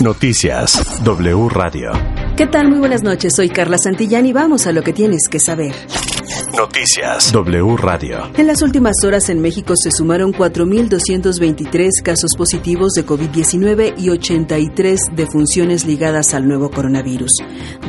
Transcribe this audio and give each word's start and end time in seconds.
Noticias 0.00 1.02
W 1.02 1.48
Radio. 1.48 1.90
¿Qué 2.36 2.46
tal? 2.46 2.68
Muy 2.68 2.78
buenas 2.78 3.02
noches. 3.02 3.34
Soy 3.34 3.48
Carla 3.48 3.78
Santillán 3.78 4.26
y 4.26 4.32
vamos 4.32 4.66
a 4.66 4.72
lo 4.72 4.82
que 4.82 4.92
tienes 4.92 5.28
que 5.28 5.40
saber. 5.40 5.74
Noticias 6.56 7.30
W 7.32 7.76
Radio. 7.76 8.30
En 8.34 8.46
las 8.46 8.62
últimas 8.62 8.94
horas 9.04 9.28
en 9.28 9.38
México 9.40 9.74
se 9.76 9.90
sumaron 9.90 10.32
4.223 10.32 12.02
casos 12.02 12.30
positivos 12.36 12.94
de 12.94 13.04
COVID-19 13.04 13.92
y 13.98 14.08
83 14.08 15.10
defunciones 15.12 15.84
ligadas 15.84 16.32
al 16.32 16.48
nuevo 16.48 16.70
coronavirus. 16.70 17.32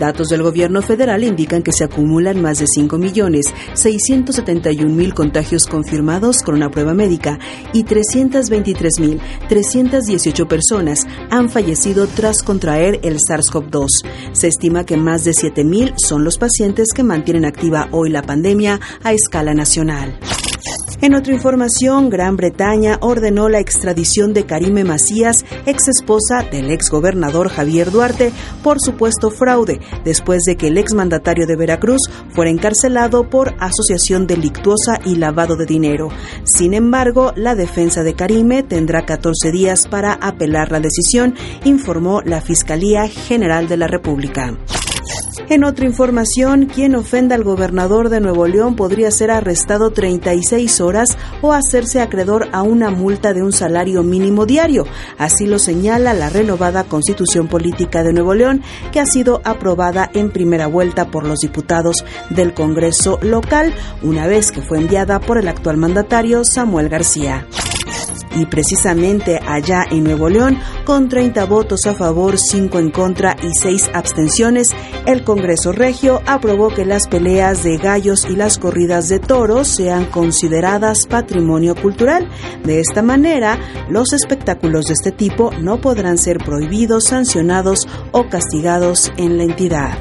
Datos 0.00 0.26
del 0.28 0.42
gobierno 0.42 0.82
federal 0.82 1.22
indican 1.22 1.62
que 1.62 1.70
se 1.72 1.84
acumulan 1.84 2.42
más 2.42 2.58
de 2.58 2.64
5.671.000 2.64 5.14
contagios 5.14 5.66
confirmados 5.66 6.42
con 6.42 6.56
una 6.56 6.70
prueba 6.70 6.94
médica 6.94 7.38
y 7.72 7.84
323.318 7.84 10.48
personas 10.48 11.06
han 11.30 11.48
fallecido 11.48 12.08
tras 12.08 12.42
contraer 12.42 12.98
el 13.04 13.18
SARS-CoV-2. 13.18 13.86
Se 14.32 14.48
estima 14.48 14.84
que 14.84 14.96
más 14.96 15.22
de 15.24 15.30
7.000 15.30 15.94
son 15.96 16.24
los 16.24 16.38
pacientes 16.38 16.88
que 16.94 17.04
mantienen 17.04 17.44
activa 17.44 17.86
hoy 17.92 18.10
la 18.10 18.22
pandemia 18.22 18.47
a 19.02 19.12
escala 19.12 19.52
nacional. 19.52 20.18
En 21.00 21.14
otra 21.14 21.32
información, 21.32 22.08
Gran 22.08 22.36
Bretaña 22.36 22.98
ordenó 23.00 23.48
la 23.48 23.60
extradición 23.60 24.32
de 24.32 24.46
Karime 24.46 24.84
Macías, 24.84 25.44
ex 25.66 25.86
esposa 25.86 26.42
del 26.50 26.70
ex 26.70 26.90
gobernador 26.90 27.50
Javier 27.50 27.92
Duarte, 27.92 28.32
por 28.64 28.80
supuesto 28.80 29.30
fraude, 29.30 29.80
después 30.04 30.42
de 30.44 30.56
que 30.56 30.68
el 30.68 30.78
ex 30.78 30.94
mandatario 30.94 31.46
de 31.46 31.56
Veracruz 31.56 32.00
fuera 32.30 32.50
encarcelado 32.50 33.28
por 33.28 33.54
asociación 33.60 34.26
delictuosa 34.26 34.98
y 35.04 35.16
lavado 35.16 35.56
de 35.56 35.66
dinero. 35.66 36.08
Sin 36.42 36.74
embargo, 36.74 37.32
la 37.36 37.54
defensa 37.54 38.02
de 38.02 38.14
Karime 38.14 38.62
tendrá 38.62 39.04
14 39.04 39.52
días 39.52 39.86
para 39.86 40.14
apelar 40.14 40.72
la 40.72 40.80
decisión, 40.80 41.34
informó 41.64 42.22
la 42.22 42.40
Fiscalía 42.40 43.06
General 43.08 43.68
de 43.68 43.76
la 43.76 43.86
República. 43.86 44.56
En 45.48 45.64
otra 45.64 45.86
información, 45.86 46.66
quien 46.66 46.94
ofenda 46.94 47.34
al 47.34 47.44
gobernador 47.44 48.08
de 48.08 48.20
Nuevo 48.20 48.46
León 48.46 48.76
podría 48.76 49.10
ser 49.10 49.30
arrestado 49.30 49.90
36 49.90 50.80
horas 50.80 51.16
o 51.40 51.52
hacerse 51.52 52.00
acreedor 52.00 52.48
a 52.52 52.62
una 52.62 52.90
multa 52.90 53.32
de 53.32 53.42
un 53.42 53.52
salario 53.52 54.02
mínimo 54.02 54.44
diario. 54.44 54.84
Así 55.16 55.46
lo 55.46 55.58
señala 55.58 56.12
la 56.12 56.28
renovada 56.28 56.84
Constitución 56.84 57.48
Política 57.48 58.02
de 58.02 58.12
Nuevo 58.12 58.34
León, 58.34 58.62
que 58.92 59.00
ha 59.00 59.06
sido 59.06 59.40
aprobada 59.44 60.10
en 60.12 60.30
primera 60.30 60.66
vuelta 60.66 61.10
por 61.10 61.26
los 61.26 61.40
diputados 61.40 62.04
del 62.30 62.52
Congreso 62.52 63.18
local, 63.22 63.72
una 64.02 64.26
vez 64.26 64.52
que 64.52 64.62
fue 64.62 64.78
enviada 64.78 65.20
por 65.20 65.38
el 65.38 65.48
actual 65.48 65.76
mandatario 65.76 66.44
Samuel 66.44 66.88
García. 66.88 67.46
Y 68.36 68.46
precisamente 68.46 69.38
allá 69.46 69.84
en 69.90 70.04
Nuevo 70.04 70.28
León, 70.28 70.58
con 70.84 71.08
30 71.08 71.44
votos 71.46 71.86
a 71.86 71.94
favor, 71.94 72.38
5 72.38 72.78
en 72.78 72.90
contra 72.90 73.36
y 73.42 73.52
6 73.52 73.90
abstenciones, 73.94 74.70
el 75.06 75.24
Congreso 75.24 75.72
Regio 75.72 76.20
aprobó 76.26 76.68
que 76.68 76.84
las 76.84 77.08
peleas 77.08 77.62
de 77.62 77.76
gallos 77.78 78.26
y 78.28 78.36
las 78.36 78.58
corridas 78.58 79.08
de 79.08 79.18
toros 79.18 79.68
sean 79.68 80.06
consideradas 80.06 81.06
patrimonio 81.06 81.74
cultural. 81.74 82.28
De 82.64 82.80
esta 82.80 83.02
manera, 83.02 83.58
los 83.88 84.12
espectáculos 84.12 84.86
de 84.86 84.94
este 84.94 85.12
tipo 85.12 85.50
no 85.60 85.80
podrán 85.80 86.18
ser 86.18 86.38
prohibidos, 86.38 87.04
sancionados 87.04 87.86
o 88.12 88.28
castigados 88.28 89.12
en 89.16 89.38
la 89.38 89.44
entidad. 89.44 89.98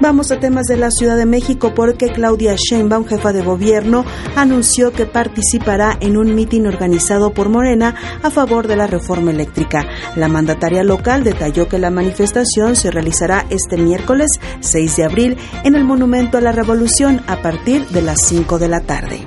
Vamos 0.00 0.32
a 0.32 0.40
temas 0.40 0.66
de 0.66 0.76
la 0.76 0.90
Ciudad 0.90 1.16
de 1.16 1.24
México 1.24 1.72
porque 1.74 2.12
Claudia 2.12 2.56
Sheinbaum, 2.56 3.04
jefa 3.06 3.32
de 3.32 3.42
gobierno, 3.42 4.04
anunció 4.34 4.92
que 4.92 5.06
participará 5.06 5.96
en 6.00 6.16
un 6.16 6.34
mitin 6.34 6.66
organizado 6.66 7.32
por 7.32 7.48
Morena 7.48 7.94
a 8.22 8.30
favor 8.30 8.66
de 8.66 8.76
la 8.76 8.86
reforma 8.86 9.30
eléctrica. 9.30 9.86
La 10.16 10.28
mandataria 10.28 10.82
local 10.82 11.22
detalló 11.22 11.68
que 11.68 11.78
la 11.78 11.90
manifestación 11.90 12.74
se 12.74 12.90
realizará 12.90 13.46
este 13.50 13.76
miércoles 13.76 14.30
6 14.60 14.96
de 14.96 15.04
abril 15.04 15.38
en 15.62 15.76
el 15.76 15.84
Monumento 15.84 16.38
a 16.38 16.40
la 16.40 16.52
Revolución 16.52 17.22
a 17.28 17.40
partir 17.40 17.86
de 17.88 18.02
las 18.02 18.18
5 18.24 18.58
de 18.58 18.68
la 18.68 18.80
tarde 18.80 19.24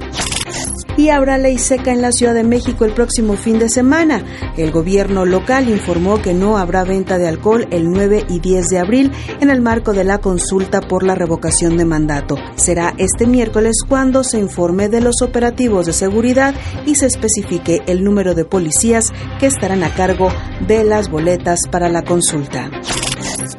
y 0.97 1.09
habrá 1.09 1.37
ley 1.37 1.57
seca 1.57 1.91
en 1.91 2.01
la 2.01 2.11
Ciudad 2.11 2.33
de 2.33 2.43
México 2.43 2.83
el 2.83 2.93
próximo 2.93 3.35
fin 3.35 3.59
de 3.59 3.69
semana. 3.69 4.23
El 4.57 4.71
gobierno 4.71 5.25
local 5.25 5.69
informó 5.69 6.21
que 6.21 6.33
no 6.33 6.57
habrá 6.57 6.83
venta 6.83 7.17
de 7.17 7.27
alcohol 7.27 7.67
el 7.71 7.89
9 7.89 8.25
y 8.27 8.39
10 8.39 8.65
de 8.67 8.79
abril 8.79 9.11
en 9.39 9.49
el 9.49 9.61
marco 9.61 9.93
de 9.93 10.03
la 10.03 10.17
consulta 10.17 10.81
por 10.81 11.03
la 11.03 11.15
revocación 11.15 11.77
de 11.77 11.85
mandato. 11.85 12.35
Será 12.55 12.93
este 12.97 13.27
miércoles 13.27 13.77
cuando 13.87 14.23
se 14.23 14.39
informe 14.39 14.89
de 14.89 15.01
los 15.01 15.21
operativos 15.21 15.85
de 15.85 15.93
seguridad 15.93 16.55
y 16.85 16.95
se 16.95 17.05
especifique 17.05 17.83
el 17.85 18.03
número 18.03 18.33
de 18.33 18.45
policías 18.45 19.13
que 19.39 19.45
estarán 19.45 19.83
a 19.83 19.93
cargo 19.93 20.29
de 20.67 20.83
las 20.83 21.09
boletas 21.09 21.59
para 21.69 21.89
la 21.89 22.03
consulta. 22.03 22.69